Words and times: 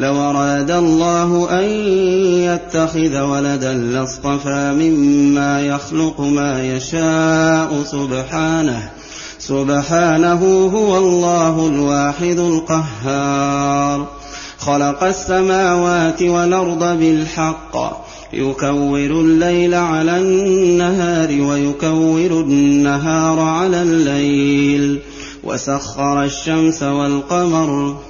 لو 0.00 0.16
أراد 0.16 0.70
الله 0.70 1.60
أن 1.60 1.64
يتخذ 2.44 3.20
ولدا 3.20 3.74
لاصطفى 3.74 4.72
مما 4.72 5.60
يخلق 5.60 6.20
ما 6.20 6.64
يشاء 6.76 7.82
سبحانه. 7.84 8.90
سبحانه 9.38 10.70
هو 10.74 10.98
الله 10.98 11.68
الواحد 11.68 12.38
القهار. 12.38 14.06
خلق 14.58 15.04
السماوات 15.04 16.22
والأرض 16.22 16.98
بالحق. 16.98 17.76
يكور 18.32 19.20
الليل 19.20 19.74
على 19.74 20.18
النهار 20.18 21.28
ويكور 21.28 22.30
النهار 22.30 23.40
على 23.40 23.82
الليل. 23.82 24.98
وسخر 25.44 26.24
الشمس 26.24 26.82
والقمر. 26.82 28.09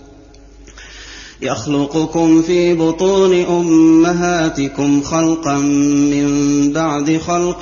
يخلقكم 1.41 2.41
في 2.41 2.73
بطون 2.73 3.33
أمهاتكم 3.33 5.01
خلقا 5.01 5.57
من 5.57 6.27
بعد 6.73 7.19
خلق 7.27 7.59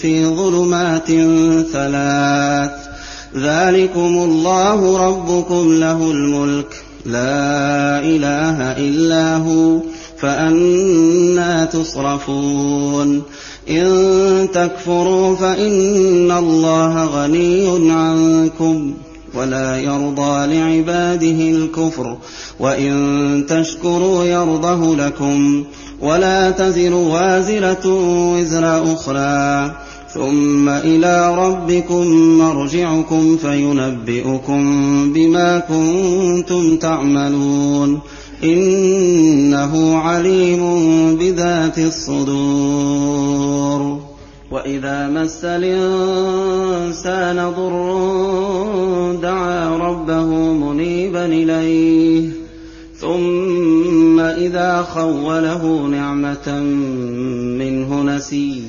في 0.00 0.26
ظلمات 0.26 1.06
ثلاث. 1.72 2.70
ذلكم 3.36 4.18
الله 4.18 5.08
ربكم 5.08 5.72
له 5.72 6.10
الملك. 6.10 6.84
لا 7.06 8.00
إله 8.00 8.62
إلا 8.62 9.36
هو 9.36 9.80
فأنا 10.18 11.64
تصرفون. 11.64 13.22
إن 13.70 14.48
تكفروا 14.54 15.36
فإن 15.36 16.30
الله 16.30 17.04
غني 17.04 17.92
عنكم. 17.92 18.94
ولا 19.36 19.78
يرضى 19.78 20.54
لعباده 20.54 21.50
الكفر 21.56 22.16
وإن 22.60 23.46
تشكروا 23.48 24.24
يرضه 24.24 24.96
لكم 24.96 25.64
ولا 26.00 26.50
تزر 26.50 26.94
وازرة 26.94 27.86
وزر 28.34 28.92
أخرى 28.94 29.74
ثم 30.14 30.68
إلى 30.68 31.36
ربكم 31.36 32.06
مرجعكم 32.38 33.36
فينبئكم 33.36 34.62
بما 35.12 35.58
كنتم 35.58 36.76
تعملون 36.76 38.00
إنه 38.44 39.96
عليم 39.98 40.62
بذات 41.16 41.78
الصدور 41.78 43.26
وإذا 44.50 45.08
مس 45.08 45.44
الإنسان 45.44 47.36
ضر 47.36 49.18
دعا 49.22 49.76
ربه 49.76 50.26
منيبا 50.52 51.26
إليه 51.26 52.28
ثم 53.00 54.20
إذا 54.20 54.82
خوله 54.82 55.86
نعمة 55.86 56.60
منه 57.58 58.02
نسي 58.02 58.62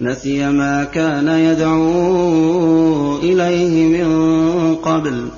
نسي 0.00 0.50
ما 0.50 0.84
كان 0.84 1.28
يدعو 1.28 3.18
إليه 3.18 4.04
من 4.04 4.74
قبل 4.74 5.28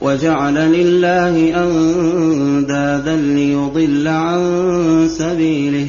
وجعل 0.00 0.54
لله 0.54 1.64
أندادا 1.64 3.16
ليضل 3.16 4.08
عن 4.08 5.08
سبيله 5.10 5.88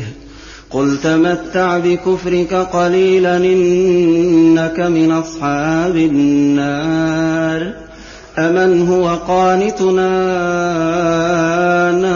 قل 0.72 0.97
تمتع 1.03 1.78
بكفرك 1.78 2.53
قليلا 2.53 3.38
إنك 3.38 4.80
من 4.80 5.12
أصحاب 5.12 5.96
النار 5.96 7.74
أمن 8.38 8.88
هو 8.88 9.08
قانتنا 9.28 10.09
آناء 11.90 12.09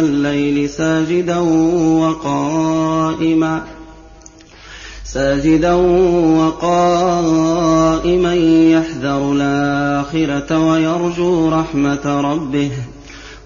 الليل 0.00 0.68
ساجدا 0.68 1.38
وقائما 1.98 3.62
ساجدا 5.04 5.74
وقائما 6.38 8.34
يحذر 8.72 9.32
الآخرة 9.32 10.68
ويرجو 10.68 11.48
رحمة 11.48 12.20
ربه 12.20 12.70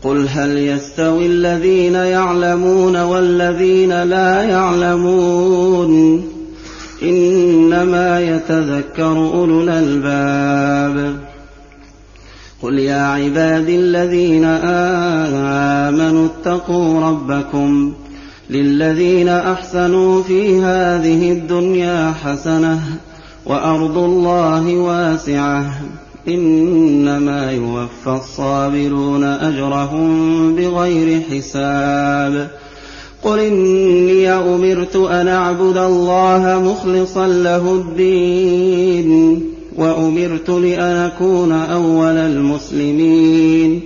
قل 0.04 0.28
هل 0.28 0.58
يستوي 0.58 1.26
الذين 1.26 1.94
يعلمون 1.94 2.96
والذين 2.96 4.02
لا 4.02 4.42
يعلمون 4.42 6.22
إنما 7.02 8.20
يتذكر 8.20 9.16
أولو 9.16 9.62
الألباب 9.62 11.16
قل 12.62 12.78
يا 12.78 13.06
عباد 13.06 13.68
الذين 13.68 14.44
آمنوا 15.84 16.26
اتقوا 16.26 17.00
ربكم 17.00 17.92
للذين 18.50 19.28
أحسنوا 19.28 20.22
في 20.22 20.62
هذه 20.62 21.32
الدنيا 21.32 22.14
حسنة 22.24 22.80
وأرض 23.46 23.98
الله 23.98 24.76
واسعة 24.76 25.72
إنما 26.28 27.52
يوفى 27.52 28.20
الصابرون 28.20 29.24
أجرهم 29.24 30.54
بغير 30.56 31.20
حساب. 31.20 32.50
قل 33.22 33.38
إني 33.38 34.28
أمرت 34.30 34.96
أن 34.96 35.28
أعبد 35.28 35.76
الله 35.76 36.62
مخلصا 36.64 37.26
له 37.26 37.74
الدين 37.74 39.42
وأمرت 39.76 40.50
لأن 40.50 40.96
أكون 40.96 41.52
أول 41.52 42.16
المسلمين. 42.16 43.80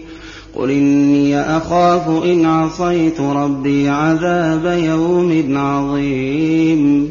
قل 0.57 0.71
إني 0.71 1.41
أخاف 1.41 2.09
إن 2.25 2.45
عصيت 2.45 3.21
ربي 3.21 3.89
عذاب 3.89 4.79
يوم 4.85 5.57
عظيم. 5.57 7.11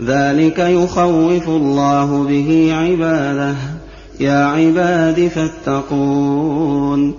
ذلك 0.00 0.58
يخوف 0.58 1.48
الله 1.48 2.24
به 2.28 2.72
عباده. 2.72 3.54
يا 4.20 4.44
عباد 4.44 5.30
فاتقون. 5.34 7.14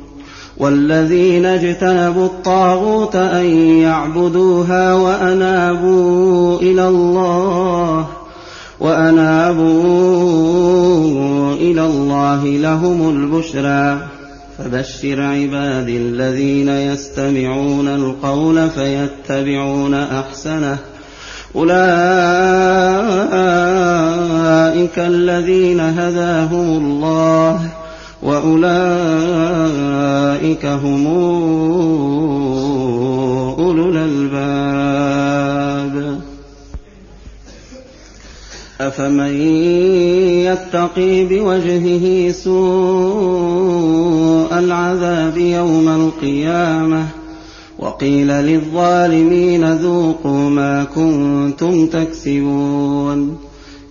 والذين 0.58 1.46
اجتنبوا 1.46 2.26
الطاغوت 2.26 3.16
أن 3.16 3.46
يعبدوها 3.82 4.94
وأنابوا 4.94 6.60
إلى 6.60 6.88
الله 6.88 8.08
وأنابوا 8.80 9.76
إلى 11.54 11.86
الله 11.86 12.46
لهم 12.46 13.10
البشرى. 13.10 14.08
فبشر 14.58 15.22
عبادي 15.22 15.98
الذين 15.98 16.70
يستمعون 16.70 17.88
القول 17.88 18.70
فيتبعون 18.70 19.94
أحسنه. 19.94 20.78
أولئك 21.56 21.76
الذين 25.00 25.80
هداهم 25.80 26.78
الله 26.78 27.70
وأولئك 28.24 28.66
هم 30.66 31.08
أولو 33.60 33.90
الألباب. 33.90 35.16
أفمن 38.82 39.42
يتقي 40.46 41.26
بوجهه 41.26 42.32
سوء 42.32 43.66
العذاب 44.60 45.38
يوم 45.38 45.90
القيامة؟ 45.90 47.25
وقيل 47.80 48.28
للظالمين 48.28 49.74
ذوقوا 49.74 50.50
ما 50.50 50.84
كنتم 50.84 51.88
تكسبون. 51.88 53.38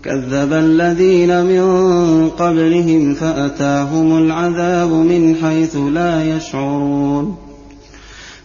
كذب 0.05 0.53
الذين 0.53 1.45
من 1.45 2.29
قبلهم 2.29 3.15
فأتاهم 3.15 4.19
العذاب 4.19 4.89
من 4.89 5.37
حيث 5.43 5.77
لا 5.77 6.37
يشعرون. 6.37 7.37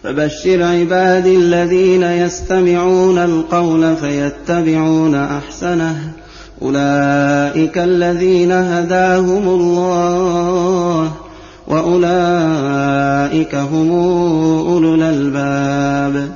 فبشر 0.02 0.62
عبادي 0.62 1.36
الذين 1.36 2.02
يستمعون 2.02 3.18
القول 3.18 3.96
فيتبعون 3.96 5.14
أحسنه. 5.14 6.12
أولئك 6.62 7.78
الذين 7.78 8.52
هداهم 8.52 9.48
الله. 9.48 11.29
وأولئك 11.70 13.54
هم 13.54 13.90
أولو 14.68 14.94
الألباب. 14.94 16.32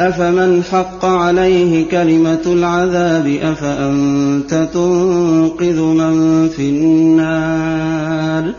أفمن 0.00 0.62
حق 0.62 1.04
عليه 1.04 1.88
كلمة 1.88 2.42
العذاب 2.46 3.26
أفأنت 3.42 4.68
تنقذ 4.74 5.80
من 5.80 6.48
في 6.48 6.68
النار؟ 6.68 8.52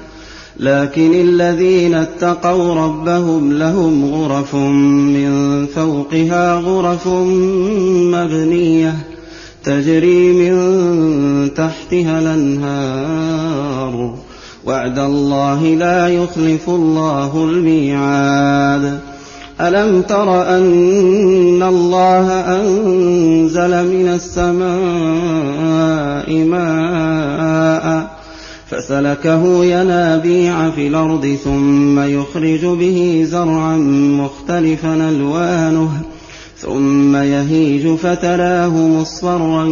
لكن 0.60 1.14
الذين 1.14 1.94
اتقوا 1.94 2.76
ربهم 2.76 3.54
لهم 3.54 4.06
غرف 4.06 4.56
من 4.56 5.66
فوقها 5.66 6.56
غرف 6.56 7.08
مبنية 8.14 8.96
تجري 9.64 10.34
من 10.34 11.54
تحتها 11.54 12.20
الأنهار. 12.20 13.54
وعد 14.66 15.00
الله 15.00 15.64
لا 15.64 16.08
يخلف 16.08 16.70
الله 16.70 17.44
الميعاد. 17.44 19.00
ألم 19.62 20.02
تر 20.02 20.42
أن 20.58 21.64
الله 21.64 22.32
أنزل 22.32 23.88
من 23.88 24.08
السماء 24.08 24.74
ماء 26.34 28.14
فسلكه 28.70 29.66
ينابيع 29.66 30.70
في 30.70 30.88
الأرض 30.88 31.38
ثم 31.44 32.00
يخرج 32.00 32.66
به 32.66 33.26
زرعا 33.28 33.78
مختلفا 34.18 35.10
ألوانه 35.10 35.90
ثم 36.58 37.16
يهيج 37.16 37.96
فتراه 37.96 38.78
مصفرا 38.78 39.66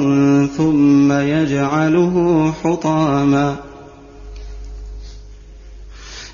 ثم 0.58 1.12
يجعله 1.12 2.46
حطاما 2.64 3.56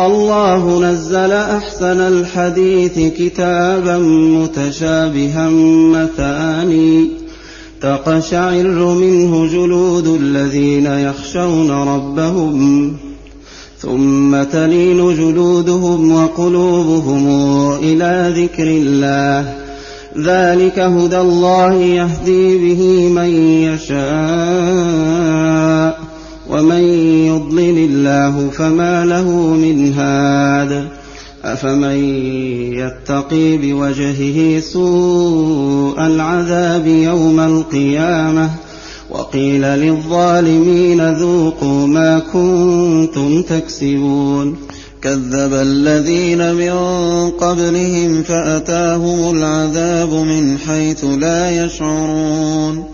الله 0.00 0.80
نزل 0.80 1.32
أحسن 1.32 2.00
الحديث 2.00 2.98
كتابا 3.18 3.98
متشابها 3.98 5.48
مثاني. 5.94 7.08
تقشعر 7.80 8.94
منه 8.94 9.46
جلود 9.46 10.06
الذين 10.06 10.86
يخشون 10.86 11.70
ربهم 11.70 12.92
ثم 13.78 14.42
تلين 14.42 15.16
جلودهم 15.16 16.12
وقلوبهم 16.12 17.26
إلى 17.72 18.34
ذكر 18.36 18.66
الله. 18.66 19.54
ذلك 20.18 20.78
هدى 20.78 21.20
الله 21.20 21.74
يهدي 21.74 22.58
به 22.58 23.08
من 23.08 23.28
يشاء. 23.62 25.24
ومن 26.50 26.82
يضلل 27.26 27.78
الله 27.78 28.50
فما 28.50 29.04
له 29.04 29.28
من 29.54 29.92
هاد 29.92 30.88
أفمن 31.44 31.96
يتقي 32.74 33.56
بوجهه 33.56 34.60
سوء 34.60 36.06
العذاب 36.06 36.86
يوم 36.86 37.40
القيامة 37.40 38.50
وقيل 39.10 39.62
للظالمين 39.62 41.12
ذوقوا 41.14 41.86
ما 41.86 42.18
كنتم 42.32 43.42
تكسبون 43.42 44.56
كذب 45.02 45.52
الذين 45.52 46.54
من 46.54 46.72
قبلهم 47.30 48.22
فأتاهم 48.22 49.36
العذاب 49.36 50.12
من 50.12 50.58
حيث 50.58 51.04
لا 51.04 51.64
يشعرون 51.64 52.93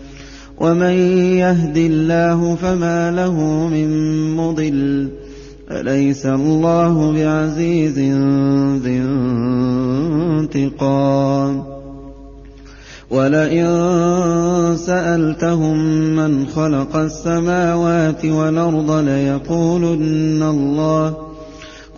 ومن 0.61 0.93
يهد 1.41 1.77
الله 1.77 2.55
فما 2.55 3.11
له 3.11 3.33
من 3.67 3.89
مضل 4.37 5.09
أليس 5.71 6.25
الله 6.25 7.11
بعزيز 7.11 7.99
ذي 8.83 9.01
انتقام 10.53 11.63
ولئن 13.09 13.67
سألتهم 14.77 15.77
من 16.15 16.47
خلق 16.47 16.95
السماوات 16.95 18.25
والأرض 18.25 18.91
ليقولن 18.91 20.43
الله 20.43 21.30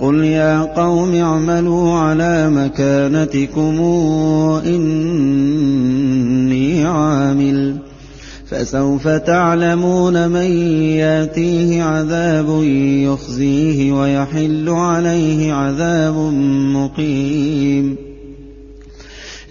قل 0.00 0.24
يا 0.24 0.62
قوم 0.62 1.14
اعملوا 1.14 1.92
على 1.92 2.50
مكانتكم 2.50 3.80
إني 4.66 6.84
عامل 6.84 7.76
فسوف 8.46 9.08
تعلمون 9.08 10.28
من 10.28 10.50
ياتيه 10.98 11.82
عذاب 11.82 12.62
يخزيه 13.04 13.92
ويحل 13.92 14.68
عليه 14.68 15.52
عذاب 15.52 16.14
مقيم 16.74 17.96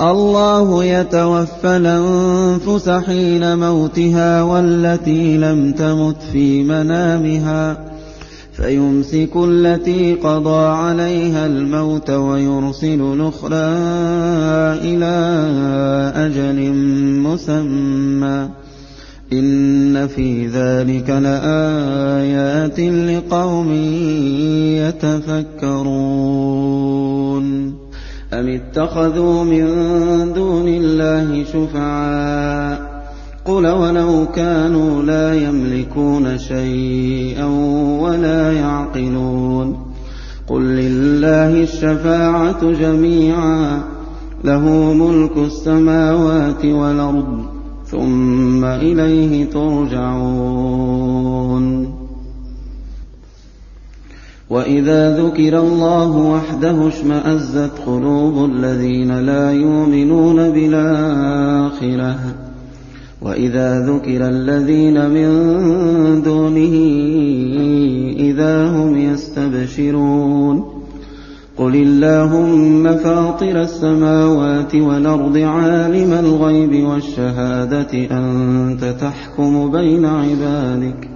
الله 0.00 0.84
يتوفى 0.84 1.76
الأنفس 1.76 2.88
حين 2.88 3.58
موتها 3.58 4.42
والتي 4.42 5.38
لم 5.38 5.72
تمت 5.72 6.22
في 6.32 6.62
منامها 6.62 7.90
فيمسك 8.52 9.30
التي 9.36 10.14
قضى 10.14 10.66
عليها 10.66 11.46
الموت 11.46 12.10
ويرسل 12.10 13.00
الأخرى 13.00 13.56
إلى 14.84 15.14
أجل 16.16 16.72
مسمى. 17.22 18.48
إن 19.32 20.06
في 20.06 20.46
ذلك 20.46 21.10
لآيات 21.10 22.80
لقوم 22.80 23.72
يتفكرون. 25.64 26.46
أم 28.32 28.48
اتخذوا 28.48 29.44
من 29.44 29.66
دون 30.32 30.68
الله 30.68 31.44
شفعاء 31.44 32.96
قل 33.44 33.66
ولو 33.66 34.26
كانوا 34.34 35.02
لا 35.02 35.34
يملكون 35.34 36.38
شيئا 36.38 37.44
ولا 38.00 38.52
يعقلون 38.52 39.76
قل 40.46 40.62
لله 40.62 41.62
الشفاعة 41.62 42.72
جميعا 42.72 43.80
له 44.44 44.92
ملك 44.94 45.36
السماوات 45.36 46.64
والأرض 46.64 47.44
ثم 47.86 48.64
إليه 48.64 49.50
ترجعون 49.50 50.86
وإذا 54.50 55.22
ذكر 55.22 55.58
الله 55.58 56.16
وحده 56.16 56.88
اشمأزت 56.88 57.70
قلوب 57.86 58.50
الذين 58.50 59.20
لا 59.20 59.52
يؤمنون 59.52 60.36
بالآخرة 60.50 62.16
وإذا 63.22 63.86
ذكر 63.86 64.28
الذين 64.28 65.10
من 65.10 65.28
دونه 66.22 66.74
إذا 68.18 68.68
هم 68.68 68.96
يستبشرون 68.96 70.64
قل 71.56 71.74
اللهم 71.74 72.96
فاطر 72.96 73.62
السماوات 73.62 74.74
والأرض 74.74 75.36
عالم 75.36 76.12
الغيب 76.12 76.84
والشهادة 76.84 77.92
أنت 78.10 78.84
تحكم 78.84 79.70
بين 79.70 80.04
عبادك 80.04 81.15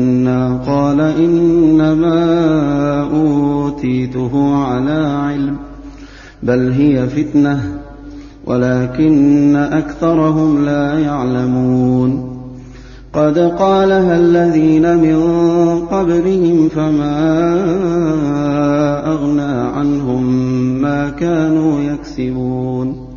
قال 0.65 1.01
إنما 1.01 2.19
أوتيته 3.13 4.55
على 4.55 5.05
علم 5.07 5.57
بل 6.43 6.71
هي 6.71 7.07
فتنة 7.07 7.81
ولكن 8.45 9.55
أكثرهم 9.55 10.65
لا 10.65 10.99
يعلمون. 10.99 12.31
قد 13.13 13.39
قالها 13.39 14.17
الذين 14.17 14.97
من 14.97 15.21
قبلهم 15.85 16.69
فما 16.69 17.15
أغنى 19.07 19.61
عنهم 19.77 20.23
ما 20.81 21.09
كانوا 21.09 21.81
يكسبون. 21.81 23.07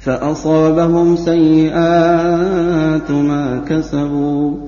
فأصابهم 0.00 1.16
سيئات 1.16 3.10
ما 3.10 3.62
كسبوا. 3.68 4.67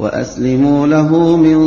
وأسلموا 0.00 0.86
له 0.86 1.36
من 1.36 1.58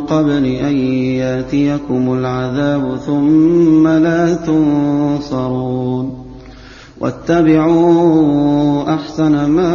قبل 0.00 0.44
أن 0.46 0.76
يأتيكم 1.18 2.12
العذاب 2.12 2.96
ثم 3.06 3.88
لا 3.88 4.34
تنصرون 4.34 6.22
واتبعوا 7.00 8.94
أحسن 8.94 9.44
ما 9.44 9.72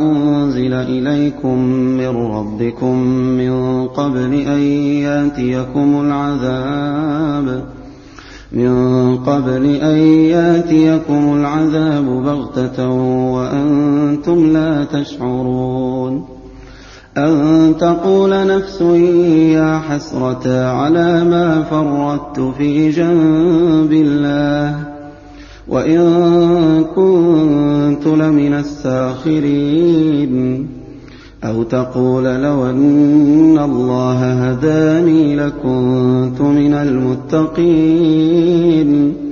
أنزل 0.00 0.72
إليكم 0.72 1.58
من 1.98 2.08
ربكم 2.08 2.96
من 3.38 3.86
قبل 3.86 4.34
أن 4.34 4.60
يأتيكم 5.02 6.00
العذاب 6.00 7.64
من 8.52 9.16
قبل 9.16 9.66
أن 9.66 9.98
يأتيكم 10.06 11.34
العذاب 11.36 12.04
بغتة 12.04 12.88
وأنتم 13.32 14.46
لا 14.46 14.84
تشعرون 14.84 16.41
أن 17.16 17.74
تقول 17.80 18.46
نفس 18.46 18.80
يا 18.80 19.78
حسرة 19.78 20.64
على 20.64 21.24
ما 21.24 21.62
فرطت 21.62 22.54
في 22.58 22.90
جنب 22.90 23.92
الله. 23.92 24.84
وإن 25.68 26.84
كنت 26.84 28.06
لمن 28.06 28.54
الساخرين. 28.54 30.68
أو 31.44 31.62
تقول 31.62 32.24
لو 32.24 32.70
أن 32.70 33.58
الله 33.58 34.32
هداني 34.32 35.36
لكنت 35.36 36.40
من 36.40 36.74
المتقين. 36.74 39.31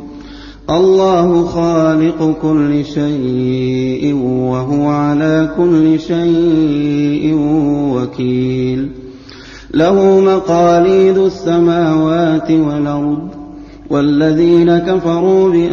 الله 0.77 1.45
خالق 1.45 2.35
كل 2.41 2.85
شيء 2.85 4.15
وهو 4.23 4.87
على 4.87 5.49
كل 5.57 5.99
شيء 5.99 7.35
وكيل. 7.95 8.89
له 9.73 10.19
مقاليد 10.19 11.17
السماوات 11.17 12.51
والأرض 12.51 13.27
والذين 13.89 14.77
كفروا 14.77 15.51
بآيات 15.51 15.71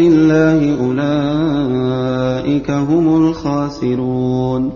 الله 0.00 0.76
أولئك 0.84 2.70
هم 2.70 3.28
الخاسرون. 3.28 4.70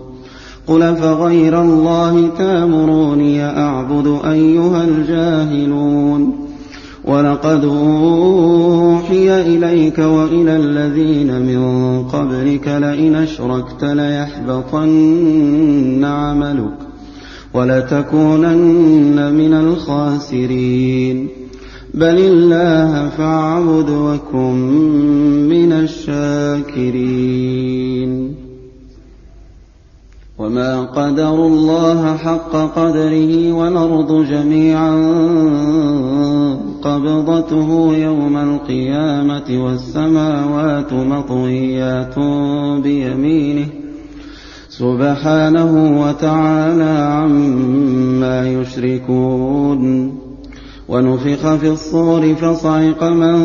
قل 0.67 0.95
فغير 0.95 1.61
الله 1.61 2.29
تامروني 2.37 3.43
أعبد 3.43 4.19
أيها 4.25 4.83
الجاهلون. 4.83 6.42
ولقد 7.05 7.65
أوحي 7.65 9.41
إليك 9.41 9.99
وإلى 9.99 10.55
الذين 10.55 11.41
من 11.41 12.03
قبلك 12.03 12.67
لئن 12.67 13.15
أشركت 13.15 13.83
ليحبطن 13.83 15.23
عملك 16.03 16.77
ولتكونن 17.53 19.33
من 19.33 19.53
الخاسرين 19.53 21.27
بل 21.93 22.17
الله 22.17 23.09
فاعبد 23.09 23.89
وكن 23.89 24.55
من 25.49 25.71
الشاكرين 25.71 27.33
وما 30.37 30.81
قدروا 30.81 31.47
الله 31.47 32.17
حق 32.17 32.51
قدره 32.51 33.51
والأرض 33.51 34.25
جميعا 34.25 34.93
قبضته 36.83 37.95
يوم 37.97 38.37
القيامة 38.37 39.63
والسماوات 39.63 40.93
مطويات 40.93 42.19
بيمينه 42.83 43.67
سبحانه 44.69 46.01
وتعالى 46.01 46.93
عما 47.13 48.47
يشركون 48.47 50.13
ونفخ 50.89 51.55
في 51.55 51.69
الصور 51.69 52.35
فصعق 52.35 53.03
من 53.03 53.35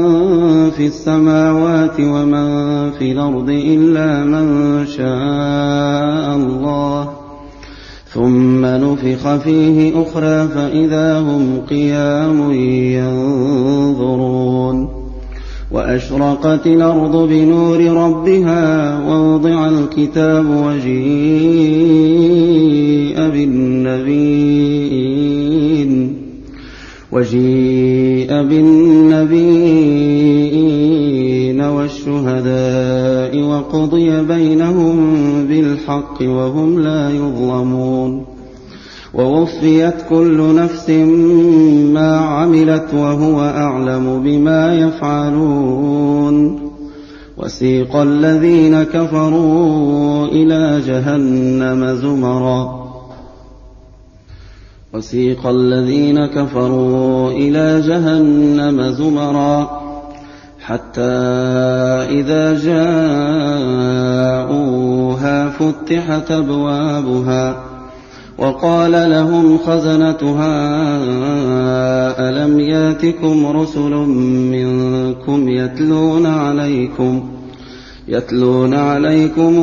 في 0.70 0.86
السماوات 0.86 2.00
ومن 2.00 2.90
في 2.90 3.12
الأرض 3.12 3.50
إلا 3.50 4.24
من 4.24 4.86
شاء 4.86 6.36
الله 6.36 7.17
ثم 8.12 8.66
نفخ 8.66 9.36
فيه 9.36 10.02
أخرى 10.02 10.48
فإذا 10.48 11.20
هم 11.20 11.60
قيام 11.70 12.52
ينظرون 13.92 14.88
وأشرقت 15.70 16.66
الأرض 16.66 17.28
بنور 17.28 17.80
ربها 17.84 18.98
ووضع 19.08 19.68
الكتاب 19.68 20.46
وجيء 20.66 20.98
بالنبيين 23.30 24.88
وجيء 27.12 28.28
بالنبيين 28.28 29.88
والشهداء 31.60 33.42
وقضي 33.42 34.22
بينهم 34.22 35.07
بالحق 35.88 36.22
وهم 36.22 36.80
لا 36.80 37.10
يظلمون 37.10 38.24
ووفيت 39.14 39.94
كل 40.08 40.54
نفس 40.54 40.90
ما 41.92 42.16
عملت 42.16 42.94
وهو 42.94 43.40
أعلم 43.40 44.22
بما 44.22 44.74
يفعلون 44.74 46.60
وسيق 47.36 47.96
الذين 47.96 48.82
كفروا 48.82 50.26
إلى 50.26 50.80
جهنم 50.86 51.94
زمرًا 51.94 52.88
وسيق 54.94 55.46
الذين 55.46 56.26
كفروا 56.26 57.30
إلى 57.30 57.80
جهنم 57.80 58.82
زمرا 58.88 59.87
حتى 60.68 61.00
إذا 62.20 62.58
جاءوها 64.38 65.48
فتحت 65.48 66.30
أبوابها 66.30 67.56
وقال 68.38 68.92
لهم 68.92 69.58
خزنتها 69.58 70.56
ألم 72.28 72.60
يأتكم 72.60 73.46
رسل 73.46 73.90
منكم 74.52 75.48
يتلون 75.48 76.26
عليكم 76.26 77.22
يتلون 78.08 78.74
عليكم 78.74 79.54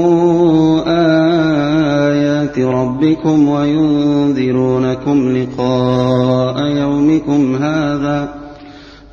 آيات 0.87 2.59
ربكم 2.59 3.49
وينذرونكم 3.49 5.37
لقاء 5.37 6.65
يومكم 6.65 7.55
هذا 7.55 8.44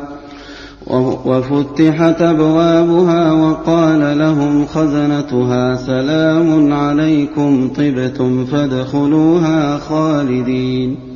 وفتحت 1.26 2.22
أبوابها 2.22 3.32
وقال 3.32 4.18
لهم 4.18 4.66
خزنتها 4.66 5.76
سلام 5.76 6.72
عليكم 6.72 7.68
طبتم 7.76 8.44
فادخلوها 8.44 9.78
خالدين. 9.78 11.15